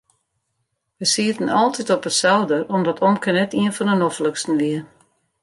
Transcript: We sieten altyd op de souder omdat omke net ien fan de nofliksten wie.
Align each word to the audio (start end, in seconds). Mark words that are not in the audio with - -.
We 0.97 1.05
sieten 1.05 1.49
altyd 1.49 1.89
op 1.89 2.01
de 2.01 2.09
souder 2.09 2.67
omdat 2.73 2.99
omke 3.07 3.31
net 3.37 3.51
ien 3.61 3.73
fan 3.75 3.87
de 3.89 3.95
nofliksten 4.03 4.55
wie. 4.61 4.79